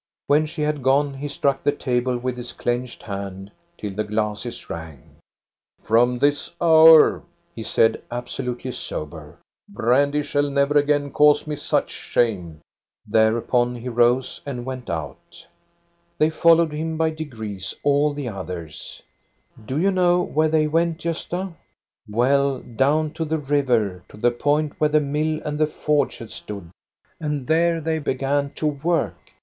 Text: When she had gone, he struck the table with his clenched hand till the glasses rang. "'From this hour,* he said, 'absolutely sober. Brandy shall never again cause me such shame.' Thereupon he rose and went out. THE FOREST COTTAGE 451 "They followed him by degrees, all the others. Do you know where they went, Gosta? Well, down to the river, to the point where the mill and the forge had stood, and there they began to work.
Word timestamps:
When 0.25 0.47
she 0.47 0.63
had 0.63 0.81
gone, 0.81 1.13
he 1.13 1.27
struck 1.27 1.61
the 1.61 1.71
table 1.71 2.17
with 2.17 2.35
his 2.35 2.53
clenched 2.53 3.03
hand 3.03 3.51
till 3.77 3.93
the 3.93 4.03
glasses 4.03 4.67
rang. 4.67 5.17
"'From 5.79 6.17
this 6.17 6.55
hour,* 6.59 7.21
he 7.53 7.61
said, 7.61 8.01
'absolutely 8.09 8.71
sober. 8.71 9.37
Brandy 9.69 10.23
shall 10.23 10.49
never 10.49 10.75
again 10.75 11.11
cause 11.11 11.45
me 11.45 11.55
such 11.55 11.91
shame.' 11.91 12.61
Thereupon 13.07 13.75
he 13.75 13.89
rose 13.89 14.41
and 14.43 14.65
went 14.65 14.89
out. 14.89 15.45
THE 16.17 16.31
FOREST 16.31 16.41
COTTAGE 16.41 16.41
451 16.41 16.41
"They 16.41 16.41
followed 16.41 16.73
him 16.81 16.97
by 16.97 17.11
degrees, 17.15 17.75
all 17.83 18.11
the 18.15 18.27
others. 18.27 19.03
Do 19.67 19.77
you 19.79 19.91
know 19.91 20.23
where 20.23 20.49
they 20.49 20.65
went, 20.65 20.97
Gosta? 20.97 21.53
Well, 22.09 22.57
down 22.61 23.11
to 23.13 23.23
the 23.23 23.37
river, 23.37 24.03
to 24.09 24.17
the 24.17 24.31
point 24.31 24.79
where 24.81 24.89
the 24.89 24.99
mill 24.99 25.39
and 25.45 25.59
the 25.59 25.67
forge 25.67 26.17
had 26.17 26.31
stood, 26.31 26.71
and 27.19 27.45
there 27.45 27.79
they 27.79 27.99
began 27.99 28.49
to 28.55 28.65
work. 28.65 29.19